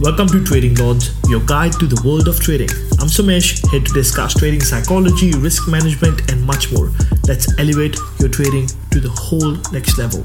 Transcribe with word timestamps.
Welcome 0.00 0.28
to 0.28 0.44
Trading 0.44 0.76
Lords, 0.76 1.12
your 1.28 1.40
guide 1.40 1.72
to 1.80 1.86
the 1.88 2.00
world 2.06 2.28
of 2.28 2.38
trading. 2.38 2.70
I'm 3.00 3.08
Sumesh, 3.08 3.68
here 3.68 3.80
to 3.80 3.92
discuss 3.92 4.32
trading 4.32 4.60
psychology, 4.60 5.32
risk 5.32 5.66
management, 5.66 6.30
and 6.30 6.40
much 6.46 6.72
more. 6.72 6.92
Let's 7.26 7.58
elevate 7.58 7.96
your 8.20 8.28
trading 8.28 8.68
to 8.92 9.00
the 9.00 9.08
whole 9.08 9.56
next 9.72 9.98
level. 9.98 10.24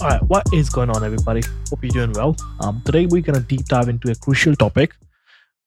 All 0.00 0.08
right, 0.08 0.22
what 0.22 0.46
is 0.54 0.70
going 0.70 0.88
on, 0.88 1.04
everybody? 1.04 1.42
Hope 1.68 1.80
you're 1.82 1.90
doing 1.90 2.12
well. 2.12 2.34
Um, 2.60 2.80
today, 2.86 3.04
we're 3.04 3.20
going 3.20 3.38
to 3.38 3.46
deep 3.46 3.66
dive 3.66 3.90
into 3.90 4.10
a 4.10 4.14
crucial 4.14 4.56
topic. 4.56 4.94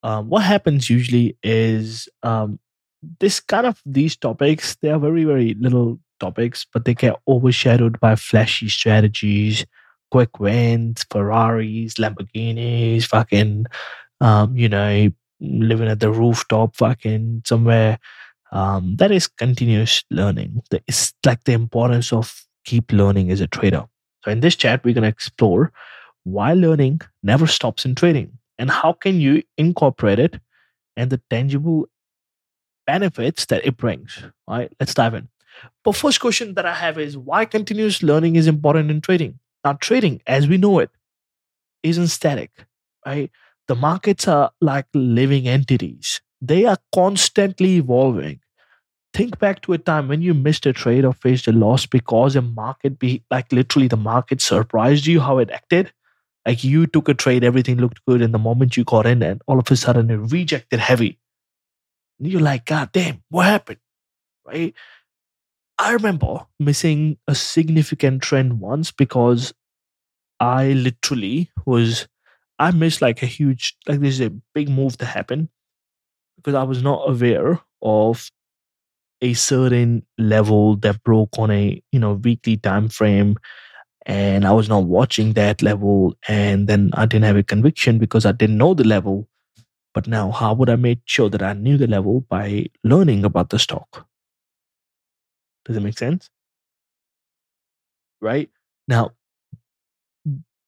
Um, 0.02 0.28
what 0.28 0.42
happens 0.42 0.90
usually 0.90 1.38
is 1.44 2.10
um, 2.24 2.60
this 3.20 3.40
kind 3.40 3.68
of 3.68 3.80
these 3.86 4.16
topics, 4.16 4.76
they 4.82 4.90
are 4.90 4.98
very, 4.98 5.24
very 5.24 5.54
little 5.54 6.00
topics, 6.22 6.66
but 6.72 6.86
they 6.86 6.94
get 6.94 7.20
overshadowed 7.28 8.00
by 8.00 8.16
flashy 8.16 8.70
strategies, 8.70 9.66
quick 10.12 10.40
wins, 10.40 11.06
Ferraris, 11.10 11.96
Lamborghinis, 11.96 13.06
fucking, 13.06 13.66
um, 14.22 14.56
you 14.56 14.70
know, 14.70 15.10
living 15.42 15.88
at 15.88 16.00
the 16.00 16.12
rooftop, 16.12 16.76
fucking 16.76 17.42
somewhere. 17.46 18.00
Um, 18.52 18.96
that 18.98 19.12
is 19.12 19.28
continuous 19.28 20.04
learning. 20.10 20.62
It's 20.88 21.14
like 21.26 21.44
the 21.46 21.54
importance 21.54 22.14
of 22.14 22.46
keep 22.66 22.92
learning 22.92 23.32
as 23.32 23.42
a 23.42 23.48
trader. 23.48 23.86
So 24.24 24.32
in 24.32 24.42
this 24.42 24.56
chat, 24.56 24.84
we're 24.84 24.94
going 24.94 25.04
to 25.04 25.10
explore 25.10 25.72
why 26.24 26.54
learning 26.54 27.02
never 27.24 27.48
stops 27.48 27.86
in 27.86 27.96
trading 27.96 28.38
and 28.60 28.70
how 28.70 28.94
can 28.94 29.20
you 29.20 29.42
incorporate 29.58 30.20
it 30.20 30.40
and 30.96 31.10
the 31.10 31.22
tangible 31.30 31.88
benefits 32.86 33.46
that 33.46 33.66
it 33.66 33.78
brings. 33.78 34.24
All 34.48 34.58
right, 34.58 34.72
let's 34.80 34.94
dive 34.94 35.16
in. 35.16 35.28
But 35.84 35.96
first 35.96 36.20
question 36.20 36.54
that 36.56 36.66
I 36.66 36.74
have 36.74 36.98
is 36.98 37.18
why 37.18 37.46
continuous 37.46 38.04
learning 38.04 38.36
is 38.36 38.48
important 38.48 38.92
in 38.92 39.02
trading? 39.02 39.40
Now, 39.64 39.74
trading, 39.74 40.22
as 40.26 40.48
we 40.48 40.58
know 40.58 40.80
it, 40.80 40.90
isn't 41.84 42.08
static, 42.08 42.52
right? 43.06 43.32
The 43.68 43.76
markets 43.76 44.28
are 44.28 44.52
like 44.60 44.88
living 44.94 45.48
entities. 45.48 46.22
They 46.42 46.66
are 46.66 46.78
constantly 46.94 47.78
evolving. 47.78 48.40
Think 49.14 49.40
back 49.40 49.62
to 49.64 49.74
a 49.74 49.78
time 49.78 50.08
when 50.08 50.22
you 50.22 50.34
missed 50.34 50.66
a 50.66 50.74
trade 50.74 51.06
or 51.06 51.14
faced 51.14 51.48
a 51.48 51.52
loss 51.52 51.86
because 51.86 52.36
a 52.36 52.42
market 52.42 52.98
be 52.98 53.24
like 53.30 53.52
literally 53.52 53.88
the 53.88 53.98
market 53.98 54.42
surprised 54.42 55.06
you 55.06 55.20
how 55.20 55.38
it 55.38 55.52
acted. 55.52 55.92
Like 56.46 56.64
you 56.64 56.88
took 56.88 57.08
a 57.08 57.14
trade, 57.14 57.44
everything 57.44 57.78
looked 57.78 58.04
good, 58.06 58.22
and 58.22 58.34
the 58.34 58.40
moment 58.40 58.76
you 58.76 58.84
got 58.84 59.06
in, 59.06 59.22
and 59.22 59.42
all 59.48 59.60
of 59.60 59.70
a 59.70 59.76
sudden 59.76 60.10
it 60.10 60.16
rejected 60.16 60.80
heavy. 60.80 61.20
And 62.20 62.28
you're 62.28 62.42
like, 62.42 62.66
God 62.66 62.92
damn, 62.92 63.22
what 63.30 63.46
happened? 63.46 63.80
Right? 64.46 64.74
I 65.82 65.94
remember 65.94 66.46
missing 66.60 67.18
a 67.28 67.34
significant 67.34 68.22
trend 68.22 68.60
once 68.60 68.92
because 68.92 69.52
I 70.40 70.74
literally 70.74 71.52
was 71.66 72.08
I 72.60 72.72
missed 72.72 73.02
like 73.02 73.24
a 73.24 73.28
huge 73.28 73.78
like 73.88 74.00
this 74.02 74.16
is 74.16 74.22
a 74.22 74.34
big 74.54 74.70
move 74.70 74.98
to 75.00 75.06
happen 75.06 75.50
because 76.38 76.56
I 76.56 76.64
was 76.64 76.84
not 76.84 77.10
aware 77.10 77.62
of 77.82 78.32
a 79.22 79.34
certain 79.34 80.06
level 80.18 80.78
that 80.78 81.04
broke 81.04 81.40
on 81.40 81.52
a 81.52 81.82
you 81.92 82.00
know 82.00 82.14
weekly 82.14 82.58
time 82.58 82.90
frame 82.90 83.38
and 84.06 84.46
I 84.46 84.54
was 84.54 84.70
not 84.70 84.86
watching 84.86 85.34
that 85.34 85.62
level 85.64 86.16
and 86.28 86.68
then 86.68 86.92
I 86.94 87.06
didn't 87.08 87.26
have 87.26 87.38
a 87.38 87.44
conviction 87.44 88.00
because 88.00 88.26
I 88.26 88.34
didn't 88.34 88.58
know 88.58 88.74
the 88.76 88.86
level. 88.86 89.30
But 89.94 90.08
now 90.08 90.32
how 90.32 90.54
would 90.56 90.70
I 90.70 90.78
make 90.78 91.02
sure 91.06 91.30
that 91.30 91.44
I 91.44 91.54
knew 91.54 91.78
the 91.78 91.88
level? 91.88 92.22
By 92.30 92.68
learning 92.84 93.26
about 93.26 93.50
the 93.52 93.60
stock 93.60 94.08
does 95.72 95.78
it 95.78 95.86
make 95.86 95.98
sense? 95.98 96.30
Right? 98.22 98.50
Now, 98.88 99.12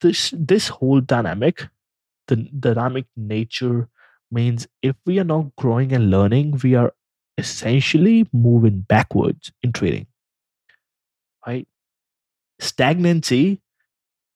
this 0.02 0.34
this 0.36 0.68
whole 0.68 1.02
dynamic, 1.02 1.68
the 2.28 2.36
dynamic 2.36 3.06
nature 3.16 3.90
means 4.32 4.68
if 4.82 4.96
we 5.06 5.20
are 5.20 5.24
not 5.24 5.56
growing 5.56 5.94
and 5.94 6.10
learning, 6.10 6.60
we 6.64 6.76
are 6.76 6.94
essentially 7.38 8.28
moving 8.34 8.82
backwards 8.82 9.52
in 9.62 9.72
trading. 9.72 10.08
Right? 11.46 11.68
Stagnancy 12.60 13.62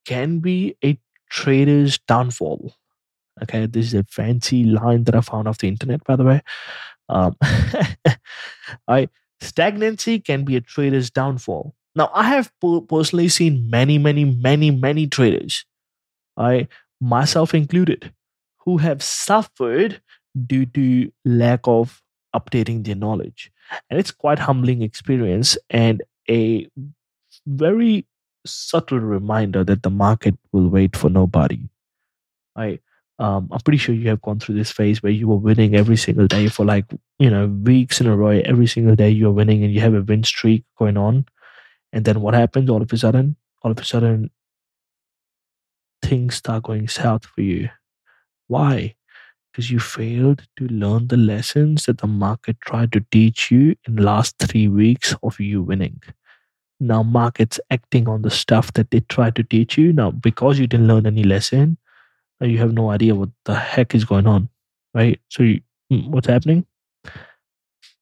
can 0.05 0.39
be 0.39 0.75
a 0.83 0.99
trader's 1.29 1.97
downfall. 1.99 2.73
Okay, 3.43 3.67
this 3.67 3.87
is 3.87 3.93
a 3.93 4.03
fancy 4.03 4.63
line 4.63 5.03
that 5.05 5.15
I 5.15 5.21
found 5.21 5.47
off 5.47 5.59
the 5.59 5.67
internet, 5.67 6.03
by 6.03 6.15
the 6.15 6.23
way. 6.23 6.41
Um, 7.09 7.35
I 8.87 9.09
Stagnancy 9.41 10.19
can 10.19 10.43
be 10.43 10.55
a 10.55 10.61
trader's 10.61 11.09
downfall. 11.09 11.75
Now, 11.95 12.11
I 12.13 12.23
have 12.23 12.51
personally 12.87 13.29
seen 13.29 13.69
many, 13.69 13.97
many, 13.97 14.25
many, 14.25 14.71
many 14.71 15.07
traders, 15.07 15.65
I 16.37 16.67
myself 17.01 17.53
included, 17.53 18.13
who 18.59 18.77
have 18.77 19.01
suffered 19.01 20.01
due 20.45 20.65
to 20.67 21.11
lack 21.25 21.61
of 21.63 22.03
updating 22.35 22.85
their 22.85 22.95
knowledge. 22.95 23.51
And 23.89 23.99
it's 23.99 24.11
quite 24.11 24.39
humbling 24.39 24.81
experience 24.81 25.57
and 25.69 26.03
a 26.29 26.67
very 27.45 28.05
subtle 28.45 28.99
reminder 28.99 29.63
that 29.63 29.83
the 29.83 29.89
market 29.89 30.35
will 30.51 30.69
wait 30.69 30.95
for 30.95 31.09
nobody. 31.09 31.67
I 32.55 32.79
um, 33.19 33.49
I'm 33.51 33.59
pretty 33.61 33.77
sure 33.77 33.95
you 33.95 34.09
have 34.09 34.21
gone 34.21 34.39
through 34.39 34.55
this 34.55 34.71
phase 34.71 35.01
where 35.01 35.11
you 35.11 35.27
were 35.27 35.37
winning 35.37 35.75
every 35.75 35.97
single 35.97 36.27
day 36.27 36.47
for 36.49 36.65
like, 36.65 36.85
you 37.17 37.29
know, 37.29 37.47
weeks 37.47 37.99
in 37.99 38.07
a 38.07 38.15
row. 38.15 38.29
Every 38.29 38.67
single 38.67 38.95
day 38.95 39.09
you're 39.09 39.31
winning 39.31 39.63
and 39.63 39.73
you 39.73 39.81
have 39.81 39.95
a 39.95 40.01
win 40.01 40.23
streak 40.23 40.63
going 40.77 40.97
on. 40.97 41.25
And 41.91 42.05
then 42.05 42.21
what 42.21 42.35
happens 42.35 42.69
all 42.69 42.81
of 42.81 42.93
a 42.93 42.97
sudden? 42.97 43.35
All 43.63 43.71
of 43.71 43.79
a 43.79 43.85
sudden, 43.85 44.29
things 46.03 46.35
start 46.35 46.63
going 46.63 46.87
south 46.87 47.25
for 47.25 47.41
you. 47.41 47.69
Why? 48.47 48.95
Because 49.51 49.71
you 49.71 49.79
failed 49.79 50.43
to 50.57 50.67
learn 50.67 51.07
the 51.07 51.17
lessons 51.17 51.85
that 51.85 51.97
the 51.97 52.07
market 52.07 52.57
tried 52.61 52.91
to 52.91 53.03
teach 53.11 53.49
you 53.49 53.75
in 53.87 53.95
last 53.95 54.37
three 54.37 54.67
weeks 54.67 55.15
of 55.23 55.39
you 55.39 55.63
winning. 55.63 56.01
Now, 56.79 57.01
market's 57.01 57.59
acting 57.71 58.07
on 58.07 58.21
the 58.21 58.29
stuff 58.29 58.71
that 58.73 58.91
they 58.91 58.99
tried 58.99 59.35
to 59.37 59.43
teach 59.43 59.75
you. 59.75 59.91
Now, 59.91 60.11
because 60.11 60.59
you 60.59 60.67
didn't 60.67 60.87
learn 60.87 61.07
any 61.07 61.23
lesson, 61.23 61.79
you 62.41 62.59
have 62.59 62.73
no 62.73 62.91
idea 62.91 63.15
what 63.15 63.29
the 63.45 63.55
heck 63.55 63.95
is 63.95 64.05
going 64.05 64.27
on, 64.27 64.49
right? 64.93 65.19
So 65.29 65.43
you, 65.43 65.61
hmm, 65.89 66.11
what's 66.11 66.27
happening? 66.27 66.65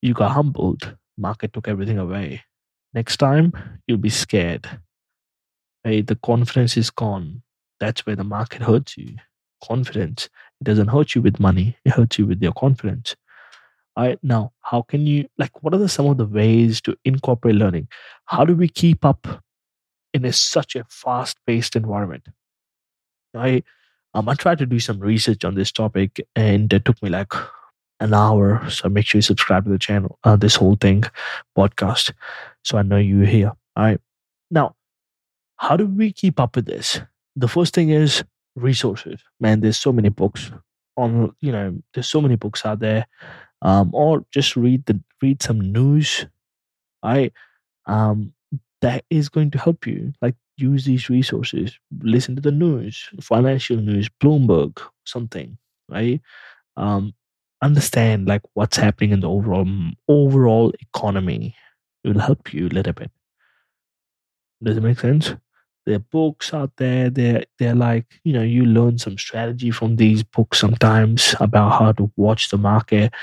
You 0.01 0.13
got 0.13 0.31
humbled. 0.31 0.95
Market 1.17 1.53
took 1.53 1.67
everything 1.67 1.97
away. 1.97 2.43
Next 2.93 3.17
time, 3.17 3.53
you'll 3.87 3.97
be 3.97 4.09
scared. 4.09 4.67
Right? 5.85 6.05
The 6.05 6.15
confidence 6.15 6.75
is 6.77 6.89
gone. 6.89 7.43
That's 7.79 8.05
where 8.05 8.15
the 8.15 8.23
market 8.23 8.61
hurts 8.61 8.97
you. 8.97 9.15
Confidence. 9.63 10.29
It 10.59 10.65
doesn't 10.65 10.89
hurt 10.89 11.15
you 11.15 11.21
with 11.21 11.39
money. 11.39 11.77
It 11.85 11.93
hurts 11.93 12.19
you 12.19 12.25
with 12.25 12.41
your 12.41 12.53
confidence. 12.53 13.15
All 13.95 14.05
right. 14.05 14.19
Now, 14.21 14.51
how 14.61 14.81
can 14.81 15.07
you 15.07 15.27
like? 15.37 15.63
What 15.63 15.73
are 15.73 15.77
the, 15.77 15.87
some 15.87 16.07
of 16.07 16.17
the 16.17 16.25
ways 16.25 16.81
to 16.81 16.97
incorporate 17.05 17.55
learning? 17.55 17.87
How 18.25 18.43
do 18.43 18.53
we 18.53 18.67
keep 18.67 19.05
up 19.05 19.25
in 20.13 20.25
a, 20.25 20.33
such 20.33 20.75
a 20.75 20.85
fast-paced 20.89 21.75
environment? 21.75 22.27
Right 23.33 23.63
um, 24.15 24.29
I 24.29 24.33
tried 24.33 24.57
to 24.59 24.65
do 24.65 24.79
some 24.79 24.99
research 24.99 25.43
on 25.43 25.55
this 25.55 25.71
topic 25.71 26.25
and 26.35 26.71
it 26.71 26.85
took 26.85 27.01
me 27.03 27.09
like 27.09 27.33
an 27.99 28.13
hour. 28.13 28.67
So 28.69 28.87
make 28.87 29.05
sure 29.05 29.19
you 29.19 29.21
subscribe 29.21 29.65
to 29.65 29.69
the 29.69 29.77
channel, 29.77 30.17
uh, 30.23 30.37
this 30.37 30.55
whole 30.55 30.77
thing, 30.77 31.03
podcast, 31.57 32.13
so 32.63 32.77
I 32.77 32.81
know 32.81 32.97
you're 32.97 33.25
here. 33.25 33.51
All 33.75 33.83
right. 33.83 33.99
Now, 34.49 34.75
how 35.57 35.75
do 35.75 35.85
we 35.85 36.13
keep 36.13 36.39
up 36.39 36.55
with 36.55 36.65
this? 36.65 37.01
The 37.35 37.49
first 37.49 37.73
thing 37.73 37.89
is 37.89 38.23
resources. 38.55 39.21
Man, 39.41 39.59
there's 39.59 39.77
so 39.77 39.91
many 39.91 40.09
books 40.09 40.49
on, 40.95 41.35
you 41.41 41.51
know, 41.51 41.77
there's 41.93 42.07
so 42.07 42.21
many 42.21 42.37
books 42.37 42.65
out 42.65 42.79
there. 42.79 43.05
Um, 43.61 43.89
or 43.93 44.25
just 44.31 44.55
read 44.55 44.85
the 44.85 45.01
read 45.21 45.41
some 45.41 45.59
news. 45.59 46.25
I 47.03 47.31
um 47.85 48.33
that 48.81 49.03
is 49.09 49.27
going 49.27 49.51
to 49.51 49.57
help 49.57 49.87
you. 49.87 50.13
Like 50.21 50.35
use 50.57 50.85
these 50.85 51.09
resources 51.09 51.77
listen 52.01 52.35
to 52.35 52.41
the 52.41 52.51
news 52.51 53.09
financial 53.21 53.77
news 53.77 54.09
bloomberg 54.21 54.81
something 55.05 55.57
right? 55.89 56.21
Um, 56.77 57.13
understand 57.61 58.27
like 58.27 58.41
what's 58.53 58.77
happening 58.77 59.11
in 59.11 59.19
the 59.21 59.29
overall 59.29 59.67
overall 60.07 60.73
economy. 60.81 61.55
It 62.03 62.09
will 62.13 62.21
help 62.21 62.53
you 62.53 62.67
a 62.67 62.69
little 62.69 62.93
bit. 62.93 63.11
Does 64.63 64.77
it 64.77 64.83
make 64.83 64.99
sense? 64.99 65.33
There 65.85 65.95
are 65.95 65.99
books 65.99 66.53
out 66.53 66.71
there 66.77 67.09
they're 67.09 67.45
they're 67.59 67.75
like 67.75 68.19
you 68.23 68.33
know 68.33 68.41
you 68.41 68.65
learn 68.65 68.97
some 68.97 69.17
strategy 69.17 69.69
from 69.71 69.97
these 69.97 70.23
books 70.23 70.59
sometimes 70.59 71.35
about 71.39 71.79
how 71.79 71.91
to 71.93 72.11
watch 72.15 72.49
the 72.49 72.57
market. 72.57 73.13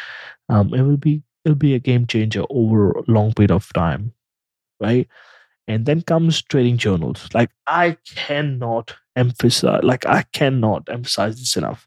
Um, 0.48 0.72
it 0.74 0.82
will 0.82 0.96
be 0.96 1.22
it'll 1.44 1.56
be 1.56 1.74
a 1.74 1.80
game 1.80 2.06
changer 2.06 2.44
over 2.50 2.92
a 2.92 3.02
long 3.08 3.32
period 3.34 3.50
of 3.50 3.72
time 3.72 4.12
right 4.80 5.08
and 5.68 5.86
then 5.86 6.02
comes 6.02 6.42
trading 6.42 6.76
journals 6.76 7.28
like 7.34 7.50
i 7.66 7.96
cannot 8.06 8.94
emphasize 9.16 9.82
like 9.84 10.06
i 10.06 10.22
cannot 10.32 10.88
emphasize 10.88 11.38
this 11.38 11.56
enough 11.56 11.86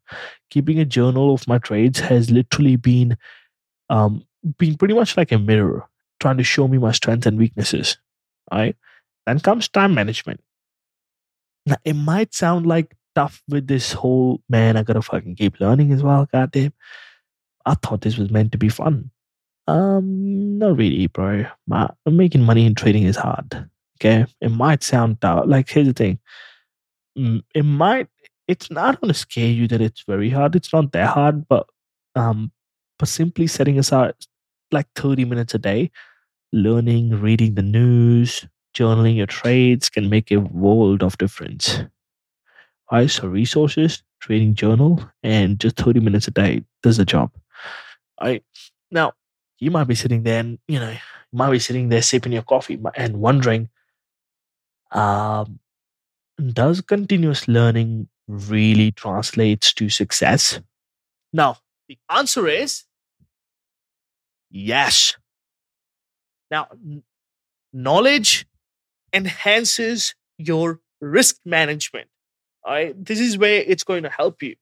keeping 0.50 0.80
a 0.80 0.86
journal 0.86 1.34
of 1.34 1.48
my 1.48 1.58
trades 1.58 2.00
has 2.00 2.32
literally 2.32 2.76
been 2.76 3.18
um 3.90 4.24
been 4.58 4.78
pretty 4.78 4.94
much 4.94 5.18
like 5.18 5.32
a 5.32 5.40
mirror 5.40 5.84
trying 6.20 6.38
to 6.38 6.44
show 6.44 6.68
me 6.68 6.78
my 6.78 6.92
strengths 6.92 7.26
and 7.28 7.38
weaknesses 7.38 7.98
right 8.52 8.76
then 9.26 9.40
comes 9.40 9.68
time 9.68 9.94
management 9.94 10.40
Now, 11.66 11.78
it 11.84 11.94
might 11.96 12.34
sound 12.34 12.66
like 12.66 12.96
tough 13.16 13.42
with 13.48 13.68
this 13.68 13.92
whole 13.94 14.42
man, 14.50 14.78
I 14.78 14.84
gotta 14.84 15.02
fucking 15.02 15.36
keep 15.36 15.60
learning 15.60 15.92
as 15.92 16.04
well, 16.04 16.28
goddamn. 16.32 16.74
I 17.66 17.76
thought 17.76 18.02
this 18.02 18.18
was 18.18 18.32
meant 18.32 18.52
to 18.54 18.58
be 18.58 18.70
fun. 18.70 19.12
Um, 19.68 20.58
not 20.60 20.78
really, 20.78 21.08
bro. 21.08 21.46
My, 21.68 21.90
making 22.06 22.44
money 22.44 22.66
in 22.66 22.76
trading 22.76 23.04
is 23.04 23.16
hard. 23.16 23.70
Okay, 24.00 24.26
it 24.42 24.50
might 24.52 24.84
sound 24.84 25.22
tough. 25.22 25.46
Like, 25.48 25.70
here's 25.70 25.88
the 25.88 25.94
thing. 25.94 26.20
Mm, 27.18 27.44
it 27.54 27.64
might. 27.64 28.08
It's 28.48 28.70
not 28.72 29.02
going 29.02 29.14
to 29.14 29.20
scare 29.20 29.50
you 29.50 29.68
that 29.70 29.82
it's 29.82 30.04
very 30.08 30.30
hard. 30.30 30.56
It's 30.56 30.74
not 30.74 30.92
that 30.94 31.10
hard, 31.10 31.48
but 31.48 31.68
um, 32.16 32.52
but 33.00 33.08
simply 33.10 33.48
setting 33.48 33.80
aside 33.80 34.14
like 34.72 34.88
thirty 34.96 35.26
minutes 35.26 35.54
a 35.56 35.60
day, 35.60 35.92
learning, 36.54 37.22
reading 37.22 37.56
the 37.56 37.64
news, 37.64 38.48
journaling 38.76 39.18
your 39.18 39.28
trades 39.28 39.90
can 39.90 40.10
make 40.10 40.32
a 40.32 40.38
world 40.40 41.04
of 41.04 41.18
difference. 41.18 41.80
Right, 42.92 43.10
so 43.10 43.28
resources, 43.28 44.04
trading 44.20 44.54
journal, 44.54 45.04
and 45.24 45.60
just 45.60 45.76
30 45.78 46.00
minutes 46.00 46.28
a 46.28 46.32
day 46.32 46.64
does 46.84 46.98
the 46.98 47.06
job. 47.06 47.32
Right 48.22 48.44
now, 48.92 49.14
you 49.60 49.72
might 49.72 49.88
be 49.88 49.96
sitting 49.96 50.24
there 50.24 50.40
and 50.40 50.60
you 50.68 50.80
know, 50.80 50.92
you 50.92 50.98
might 51.32 51.52
be 51.52 51.60
sitting 51.60 51.90
there 51.90 52.02
sipping 52.02 52.32
your 52.32 52.44
coffee 52.44 52.80
and 52.96 53.18
wondering, 53.18 53.70
um, 54.92 55.60
does 56.54 56.82
continuous 56.82 57.48
learning 57.48 58.08
really 58.28 58.92
translates 58.92 59.74
to 59.74 59.90
success? 59.90 60.60
Now, 61.32 61.58
the 61.88 61.98
answer 62.10 62.48
is 62.48 62.84
yes. 64.50 65.16
Now, 66.50 66.68
knowledge 67.74 68.46
enhances 69.14 70.16
your 70.38 70.80
risk 71.02 71.38
management. 71.46 72.08
All 72.64 72.74
right, 72.74 73.06
this 73.06 73.20
is 73.20 73.38
where 73.38 73.62
it's 73.62 73.84
going 73.84 74.04
to 74.04 74.10
help 74.10 74.42
you. 74.42 74.56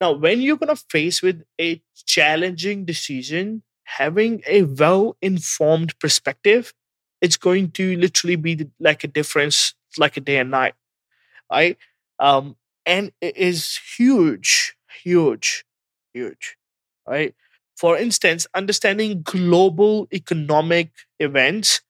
Now, 0.00 0.12
when 0.12 0.40
you're 0.40 0.58
going 0.58 0.74
to 0.74 0.82
face 0.90 1.22
with 1.22 1.42
a 1.60 1.82
challenging 2.06 2.84
decision, 2.84 3.62
having 3.86 4.42
a 4.46 4.62
well-informed 4.62 5.98
perspective, 5.98 6.74
it's 7.20 7.36
going 7.36 7.70
to 7.72 7.96
literally 7.96 8.36
be 8.36 8.68
like 8.78 9.04
a 9.04 9.08
difference, 9.08 9.74
like 9.96 10.16
a 10.16 10.20
day 10.20 10.38
and 10.38 10.50
night. 10.50 10.74
Right? 11.50 11.78
Um, 12.18 12.56
and 12.84 13.12
it 13.20 13.36
is 13.36 13.78
huge, 13.96 14.76
huge, 15.02 15.64
huge. 16.12 16.56
Right? 17.06 17.34
For 17.76 17.96
instance, 17.96 18.46
understanding 18.54 19.22
global 19.22 20.08
economic 20.12 20.90
events 21.20 21.80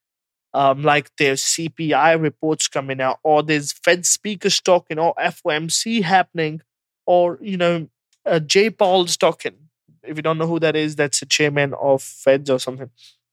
um, 0.57 0.83
like 0.83 1.11
there's 1.19 1.43
CPI 1.43 2.19
reports 2.19 2.67
coming 2.67 2.99
out, 2.99 3.19
or 3.23 3.43
there's 3.43 3.73
Fed 3.73 4.07
speakers 4.07 4.59
talking, 4.59 4.99
or 4.99 5.13
FOMC 5.21 6.03
happening, 6.03 6.63
or 7.05 7.39
you 7.43 7.59
know, 7.59 7.89
uh, 8.25 8.39
Jay 8.39 8.71
Powell's 8.71 9.19
talking. 9.19 9.66
If 10.07 10.17
you 10.17 10.23
don't 10.23 10.39
know 10.39 10.47
who 10.47 10.61
that 10.61 10.77
is, 10.77 10.97
that's 10.97 11.21
the 11.21 11.27
chairman 11.27 11.75
of 11.75 12.03
Feds 12.03 12.51
or 12.51 12.59
something. 12.59 12.91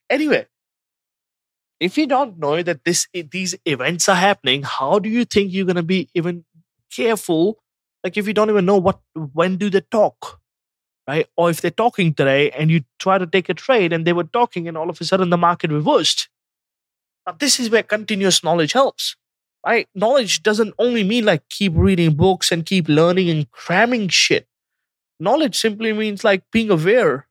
Anyway, 0.10 0.48
if 1.80 1.98
you 1.98 2.08
don't 2.08 2.40
know 2.40 2.62
that 2.64 2.84
this 2.86 3.08
these 3.14 3.56
events 3.66 4.10
are 4.10 4.16
happening, 4.16 4.64
how 4.64 5.00
do 5.00 5.10
you 5.10 5.26
think 5.26 5.52
you're 5.54 5.66
gonna 5.66 5.84
be 5.84 6.10
even 6.14 6.46
careful? 6.96 7.60
Like 8.04 8.18
if 8.18 8.28
you 8.28 8.34
don't 8.34 8.50
even 8.50 8.66
know 8.66 8.78
what 8.78 9.00
when 9.34 9.58
do 9.58 9.70
they 9.70 9.82
talk, 9.82 10.40
right? 11.08 11.28
Or 11.38 11.50
if 11.50 11.62
they're 11.62 11.72
talking 11.72 12.14
today 12.14 12.52
and 12.52 12.72
you 12.72 12.84
try 13.00 13.18
to 13.18 13.28
take 13.28 13.50
a 13.50 13.54
trade 13.54 13.94
and 13.94 14.06
they 14.06 14.14
were 14.14 14.26
talking 14.26 14.68
and 14.68 14.78
all 14.78 14.90
of 14.90 15.02
a 15.02 15.06
sudden 15.06 15.30
the 15.30 15.38
market 15.38 15.72
reversed, 15.72 16.30
now, 17.26 17.36
this 17.40 17.60
is 17.60 17.70
where 17.70 17.84
continuous 17.84 18.44
knowledge 18.44 18.74
helps, 18.74 19.16
right? 19.66 19.88
Knowledge 19.96 20.44
doesn't 20.44 20.74
only 20.78 21.04
mean 21.04 21.26
like 21.26 21.48
keep 21.50 21.74
reading 21.76 22.16
books 22.16 22.52
and 22.52 22.66
keep 22.66 22.90
learning 22.90 23.30
and 23.30 23.50
cramming 23.52 24.10
shit. 24.10 24.48
Knowledge 25.20 25.58
simply 25.58 25.94
means 25.94 26.24
like 26.24 26.44
being 26.52 26.70
aware, 26.70 27.28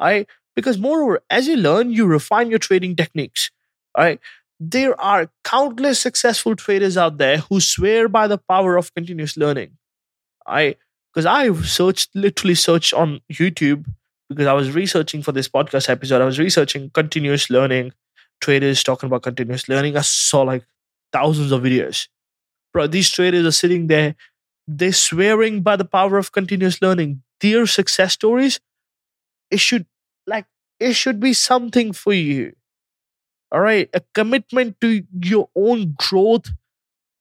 right? 0.00 0.26
Because 0.56 0.78
moreover, 0.78 1.20
as 1.30 1.46
you 1.46 1.56
learn, 1.56 1.90
you 1.90 2.06
refine 2.06 2.50
your 2.50 2.58
trading 2.58 2.96
techniques, 2.96 3.50
right? 3.96 4.20
There 4.60 4.98
are 5.00 5.30
countless 5.42 5.98
successful 5.98 6.54
traders 6.56 6.96
out 6.96 7.18
there 7.18 7.38
who 7.38 7.60
swear 7.60 8.08
by 8.08 8.26
the 8.26 8.38
power 8.38 8.76
of 8.76 8.94
continuous 8.94 9.36
learning. 9.36 9.76
I 10.46 10.76
because 11.12 11.26
I 11.26 11.52
searched 11.62 12.10
literally 12.14 12.54
searched 12.54 12.92
on 12.92 13.20
YouTube 13.32 13.86
because 14.28 14.46
I 14.46 14.52
was 14.52 14.72
researching 14.72 15.22
for 15.22 15.32
this 15.32 15.48
podcast 15.48 15.88
episode. 15.88 16.20
I 16.20 16.24
was 16.24 16.38
researching 16.38 16.90
continuous 16.90 17.50
learning 17.50 17.92
traders 18.40 18.82
talking 18.82 19.06
about 19.06 19.22
continuous 19.22 19.68
learning. 19.68 19.96
I 19.96 20.02
saw 20.02 20.42
like 20.42 20.64
thousands 21.12 21.52
of 21.52 21.62
videos. 21.62 22.08
Bro, 22.72 22.88
these 22.88 23.10
traders 23.10 23.46
are 23.46 23.52
sitting 23.52 23.86
there, 23.86 24.16
they're 24.66 24.92
swearing 24.92 25.62
by 25.62 25.76
the 25.76 25.84
power 25.84 26.18
of 26.18 26.32
continuous 26.32 26.80
learning. 26.82 27.22
Their 27.40 27.66
success 27.66 28.14
stories, 28.14 28.60
it 29.50 29.60
should 29.60 29.86
like 30.26 30.46
it 30.80 30.94
should 30.94 31.20
be 31.20 31.32
something 31.32 31.92
for 31.92 32.12
you. 32.12 32.54
All 33.52 33.60
right. 33.60 33.88
A 33.94 34.02
commitment 34.14 34.80
to 34.80 35.04
your 35.22 35.48
own 35.54 35.94
growth 35.98 36.50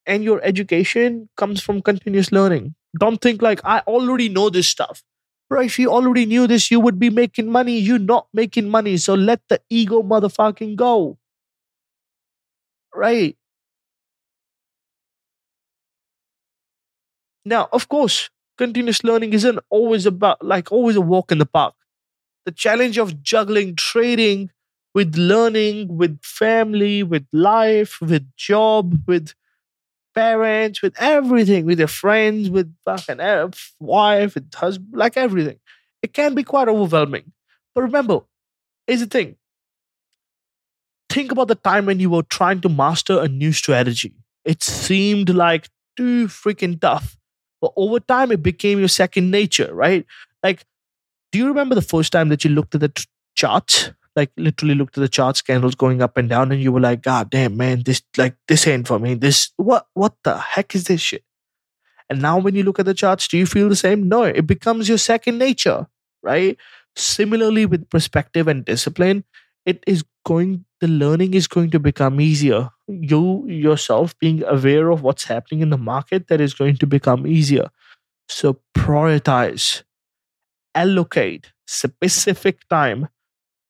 and 0.05 0.23
your 0.23 0.41
education 0.43 1.29
comes 1.37 1.61
from 1.61 1.81
continuous 1.81 2.31
learning. 2.31 2.75
Don't 2.99 3.21
think 3.21 3.41
like 3.41 3.61
I 3.65 3.79
already 3.87 4.29
know 4.29 4.49
this 4.49 4.67
stuff. 4.67 5.03
Bro, 5.49 5.63
if 5.63 5.79
you 5.79 5.91
already 5.91 6.25
knew 6.25 6.47
this, 6.47 6.71
you 6.71 6.79
would 6.79 6.99
be 6.99 7.09
making 7.09 7.51
money. 7.51 7.79
You're 7.79 7.99
not 7.99 8.27
making 8.33 8.69
money. 8.69 8.97
So 8.97 9.15
let 9.15 9.41
the 9.49 9.61
ego 9.69 10.03
motherfucking 10.03 10.75
go. 10.75 11.17
Right. 12.95 13.37
Now, 17.45 17.67
of 17.71 17.89
course, 17.89 18.29
continuous 18.57 19.03
learning 19.03 19.33
isn't 19.33 19.59
always 19.69 20.05
about 20.05 20.43
like 20.43 20.71
always 20.71 20.95
a 20.95 21.01
walk 21.01 21.31
in 21.31 21.37
the 21.37 21.45
park. 21.45 21.75
The 22.45 22.51
challenge 22.51 22.97
of 22.97 23.23
juggling 23.23 23.75
trading 23.75 24.51
with 24.93 25.15
learning, 25.15 25.97
with 25.97 26.19
family, 26.23 27.03
with 27.03 27.25
life, 27.33 28.01
with 28.01 28.27
job, 28.37 28.99
with 29.07 29.33
parents, 30.15 30.81
with 30.81 30.95
everything, 30.99 31.65
with 31.65 31.79
your 31.79 31.87
friends, 31.89 32.49
with 32.49 32.73
fucking 32.85 33.19
wife, 33.79 34.35
with 34.35 34.53
husband, 34.53 34.89
like 34.93 35.17
everything. 35.17 35.59
It 36.01 36.13
can 36.13 36.35
be 36.35 36.43
quite 36.43 36.67
overwhelming. 36.69 37.31
But 37.75 37.83
remember, 37.83 38.21
here's 38.87 39.01
the 39.01 39.07
thing. 39.07 39.37
Think 41.09 41.31
about 41.31 41.47
the 41.47 41.55
time 41.55 41.85
when 41.85 41.99
you 41.99 42.09
were 42.09 42.23
trying 42.23 42.61
to 42.61 42.69
master 42.69 43.19
a 43.21 43.27
new 43.27 43.51
strategy. 43.51 44.13
It 44.45 44.63
seemed 44.63 45.29
like 45.29 45.69
too 45.95 46.27
freaking 46.27 46.79
tough. 46.79 47.17
But 47.63 47.71
over 47.77 48.01
time, 48.01 48.33
it 48.33 48.43
became 48.43 48.79
your 48.79 48.89
second 48.89 49.31
nature, 49.31 49.73
right? 49.73 50.05
Like, 50.43 50.65
do 51.31 51.39
you 51.39 51.47
remember 51.47 51.75
the 51.75 51.81
first 51.81 52.11
time 52.11 52.27
that 52.27 52.43
you 52.43 52.49
looked 52.49 52.75
at 52.75 52.81
the 52.81 52.89
t- 52.89 53.05
charts? 53.35 53.89
Like 54.17 54.31
literally 54.35 54.75
looked 54.75 54.97
at 54.97 55.01
the 55.01 55.07
charts 55.07 55.41
candles 55.41 55.73
going 55.73 56.01
up 56.01 56.17
and 56.17 56.27
down 56.27 56.51
and 56.51 56.61
you 56.61 56.71
were 56.73 56.81
like 56.81 57.01
god 57.01 57.31
damn 57.31 57.57
man 57.57 57.81
this 57.83 58.03
like 58.15 58.35
this 58.47 58.67
ain't 58.67 58.85
for 58.85 58.99
me. 58.99 59.13
This 59.13 59.51
what 59.55 59.87
what 59.93 60.13
the 60.23 60.37
heck 60.37 60.75
is 60.75 60.83
this 60.83 60.99
shit? 60.99 61.23
And 62.09 62.21
now 62.21 62.37
when 62.37 62.53
you 62.53 62.63
look 62.63 62.79
at 62.79 62.85
the 62.85 62.93
charts 62.93 63.27
do 63.27 63.37
you 63.37 63.47
feel 63.47 63.69
the 63.69 63.75
same? 63.75 64.07
No 64.07 64.23
it 64.23 64.45
becomes 64.45 64.87
your 64.87 64.99
second 64.99 65.39
nature 65.39 65.87
right? 66.21 66.57
Similarly 66.95 67.65
with 67.65 67.89
perspective 67.89 68.47
and 68.47 68.63
discipline 68.63 69.23
it 69.65 69.83
is 69.87 70.03
going 70.25 70.65
the 70.83 70.89
learning 70.89 71.33
is 71.33 71.47
going 71.47 71.69
to 71.71 71.79
become 71.79 72.21
easier 72.21 72.69
you 72.87 73.21
yourself 73.47 74.17
being 74.19 74.43
aware 74.55 74.89
of 74.91 75.03
what's 75.07 75.25
happening 75.33 75.61
in 75.61 75.69
the 75.75 75.83
market 75.89 76.27
that 76.27 76.41
is 76.41 76.53
going 76.53 76.77
to 76.77 76.87
become 76.95 77.27
easier 77.27 77.67
so 78.29 78.59
prioritize 78.77 79.83
allocate 80.75 81.51
specific 81.67 82.67
time 82.69 83.07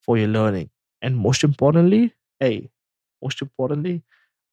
for 0.02 0.18
your 0.18 0.28
learning. 0.28 0.70
And 1.02 1.16
most 1.16 1.44
importantly, 1.44 2.14
hey, 2.40 2.70
most 3.22 3.42
importantly, 3.42 4.02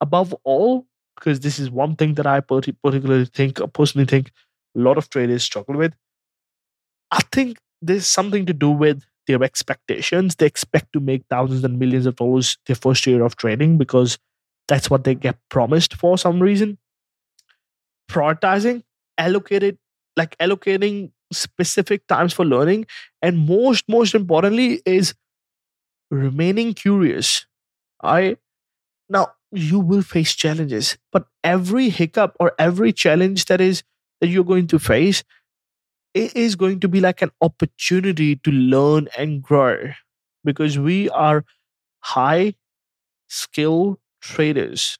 above 0.02 0.36
all, 0.44 0.88
because 1.16 1.42
this 1.42 1.60
is 1.60 1.72
one 1.72 1.96
thing 1.96 2.16
that 2.16 2.28
I 2.28 2.42
particularly 2.42 3.26
think, 3.26 3.60
personally 3.74 4.06
think 4.06 4.32
a 4.76 4.80
lot 4.80 4.98
of 4.98 5.10
traders 5.10 5.44
struggle 5.44 5.76
with. 5.76 5.94
I 7.12 7.20
think 7.32 7.58
there's 7.82 8.08
something 8.08 8.46
to 8.46 8.54
do 8.54 8.70
with 8.70 9.04
their 9.28 9.44
expectations. 9.44 10.36
They 10.36 10.46
expect 10.46 10.94
to 10.94 11.00
make 11.00 11.24
thousands 11.30 11.64
and 11.64 11.80
millions 11.80 12.06
of 12.06 12.16
dollars 12.16 12.58
their 12.66 12.76
first 12.76 13.06
year 13.06 13.24
of 13.24 13.36
trading 13.36 13.78
because 13.78 14.18
that's 14.68 14.90
what 14.90 15.04
they 15.04 15.16
get 15.16 15.38
promised 15.50 15.96
for 15.96 16.18
some 16.18 16.42
reason. 16.42 16.78
Prioritizing, 18.10 18.84
allocated, 19.18 19.78
like 20.18 20.38
allocating 20.38 21.12
specific 21.32 22.06
times 22.08 22.34
for 22.34 22.46
learning, 22.46 22.86
and 23.22 23.48
most, 23.48 23.86
most 23.88 24.14
importantly, 24.14 24.82
is 24.86 25.14
remaining 26.10 26.74
curious. 26.74 27.46
I 28.04 28.38
now 29.10 29.34
you 29.52 29.80
will 29.80 30.02
face 30.02 30.34
challenges, 30.34 30.98
but 31.12 31.28
every 31.44 31.90
hiccup 31.90 32.36
or 32.40 32.54
every 32.58 32.94
challenge 32.94 33.46
that 33.46 33.62
is 33.62 33.84
that 34.20 34.28
you're 34.28 34.44
going 34.44 34.68
to 34.68 34.80
face, 34.80 35.24
it 36.14 36.36
is 36.36 36.56
going 36.56 36.80
to 36.82 36.88
be 36.88 37.00
like 37.00 37.22
an 37.22 37.32
opportunity 37.42 38.36
to 38.38 38.52
learn 38.52 39.08
and 39.18 39.42
grow 39.42 39.92
because 40.44 40.78
we 40.78 41.10
are 41.10 41.46
high 42.02 42.56
skill 43.28 44.00
traders. 44.22 45.00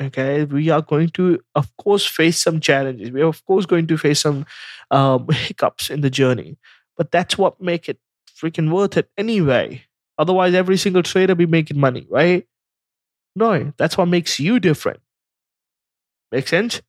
okay? 0.00 0.44
We 0.44 0.70
are 0.70 0.82
going 0.82 1.10
to 1.10 1.40
of 1.54 1.74
course 1.76 2.06
face 2.06 2.38
some 2.38 2.60
challenges. 2.60 3.10
We 3.10 3.22
are 3.22 3.28
of 3.28 3.44
course 3.44 3.66
going 3.66 3.86
to 3.88 3.98
face 3.98 4.20
some 4.20 4.46
um, 4.90 5.28
hiccups 5.32 5.90
in 5.90 6.00
the 6.00 6.10
journey 6.10 6.56
but 6.96 7.10
that's 7.10 7.36
what 7.36 7.60
make 7.60 7.88
it 7.88 7.98
freaking 8.40 8.70
worth 8.70 8.96
it 8.96 9.08
anyway. 9.16 9.82
Otherwise 10.18 10.54
every 10.54 10.76
single 10.76 11.02
trader 11.02 11.34
be 11.34 11.46
making 11.46 11.78
money 11.78 12.06
right? 12.10 12.46
No 13.36 13.72
that's 13.76 13.96
what 13.98 14.08
makes 14.08 14.38
you 14.40 14.60
different. 14.60 15.00
Make 16.32 16.48
sense? 16.48 16.82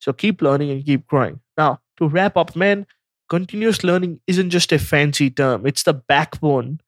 So 0.00 0.12
keep 0.12 0.42
learning 0.42 0.70
and 0.70 0.84
keep 0.84 1.06
growing 1.06 1.40
now 1.60 1.78
to 1.98 2.08
wrap 2.08 2.36
up 2.36 2.54
man 2.56 2.86
continuous 3.28 3.84
learning 3.84 4.18
isn't 4.26 4.50
just 4.50 4.72
a 4.72 4.78
fancy 4.78 5.30
term 5.30 5.66
it's 5.66 5.84
the 5.84 5.94
backbone 6.14 6.80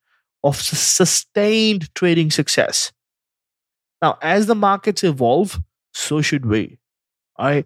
of 0.43 0.57
sustained 0.57 1.93
trading 1.95 2.31
success 2.31 2.91
now, 4.01 4.17
as 4.21 4.47
the 4.47 4.55
markets 4.55 5.03
evolve, 5.03 5.61
so 5.93 6.21
should 6.21 6.45
we. 6.45 6.77
I 7.39 7.65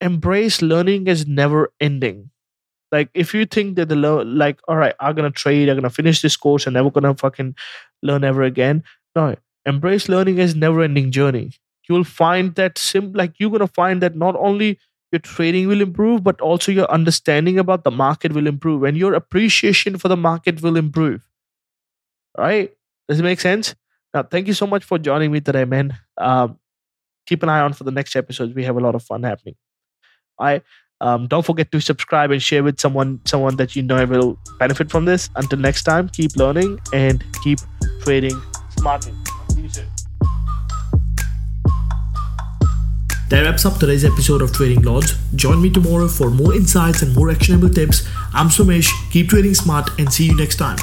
embrace 0.00 0.62
learning 0.62 1.08
as 1.08 1.26
never 1.26 1.72
ending. 1.80 2.30
Like 2.92 3.10
if 3.14 3.34
you 3.34 3.46
think 3.46 3.76
that 3.76 3.88
the 3.88 3.96
lo- 3.96 4.22
like, 4.22 4.60
all 4.68 4.76
right, 4.76 4.94
I'm 5.00 5.14
gonna 5.14 5.30
trade, 5.30 5.68
I'm 5.68 5.76
gonna 5.76 5.90
finish 5.90 6.22
this 6.22 6.36
course, 6.36 6.66
and 6.66 6.74
never 6.74 6.90
gonna 6.90 7.14
fucking 7.14 7.56
learn 8.02 8.24
ever 8.24 8.42
again. 8.42 8.84
No, 9.16 9.36
embrace 9.66 10.08
learning 10.08 10.40
as 10.40 10.56
never 10.56 10.82
ending 10.82 11.10
journey. 11.12 11.52
You 11.88 11.94
will 11.94 12.04
find 12.04 12.54
that 12.56 12.78
sim 12.78 13.12
like 13.14 13.34
you're 13.38 13.50
gonna 13.50 13.68
find 13.68 14.02
that 14.02 14.16
not 14.16 14.36
only 14.36 14.78
your 15.12 15.20
trading 15.20 15.68
will 15.68 15.80
improve, 15.80 16.22
but 16.22 16.40
also 16.40 16.72
your 16.72 16.90
understanding 16.90 17.58
about 17.58 17.84
the 17.84 17.90
market 17.90 18.32
will 18.32 18.46
improve, 18.46 18.84
and 18.84 18.96
your 18.96 19.14
appreciation 19.14 19.98
for 19.98 20.08
the 20.08 20.16
market 20.16 20.62
will 20.62 20.76
improve. 20.76 21.26
Right? 22.38 22.72
Does 23.08 23.20
it 23.20 23.24
make 23.24 23.40
sense? 23.40 23.74
Now, 24.14 24.22
thank 24.22 24.46
you 24.46 24.54
so 24.54 24.66
much 24.66 24.84
for 24.84 24.98
joining 24.98 25.32
me 25.32 25.40
today, 25.40 25.64
man. 25.64 25.98
Um, 26.16 26.58
keep 27.26 27.42
an 27.42 27.48
eye 27.48 27.60
on 27.60 27.72
for 27.72 27.84
the 27.84 27.90
next 27.90 28.16
episodes. 28.16 28.54
We 28.54 28.64
have 28.64 28.76
a 28.76 28.80
lot 28.80 28.94
of 28.94 29.02
fun 29.02 29.22
happening. 29.22 29.56
I 30.38 30.62
um, 31.00 31.26
don't 31.26 31.44
forget 31.44 31.72
to 31.72 31.80
subscribe 31.80 32.30
and 32.30 32.42
share 32.42 32.62
with 32.62 32.80
someone 32.80 33.20
someone 33.24 33.56
that 33.56 33.74
you 33.74 33.82
know 33.82 34.04
will 34.04 34.38
benefit 34.58 34.90
from 34.90 35.04
this. 35.04 35.30
Until 35.36 35.58
next 35.58 35.84
time, 35.84 36.08
keep 36.08 36.36
learning 36.36 36.78
and 36.92 37.24
keep 37.42 37.58
trading 38.02 38.40
smartly. 38.76 39.12
That 43.30 43.42
wraps 43.42 43.64
up 43.64 43.78
today's 43.78 44.04
episode 44.04 44.42
of 44.42 44.52
Trading 44.52 44.82
Lords. 44.82 45.16
Join 45.36 45.62
me 45.62 45.70
tomorrow 45.70 46.08
for 46.08 46.30
more 46.30 46.52
insights 46.52 47.02
and 47.02 47.14
more 47.14 47.30
actionable 47.30 47.68
tips. 47.70 48.04
I'm 48.34 48.48
Sumesh. 48.48 48.90
Keep 49.12 49.28
trading 49.28 49.54
smart 49.54 49.88
and 50.00 50.12
see 50.12 50.26
you 50.26 50.36
next 50.36 50.56
time. 50.56 50.78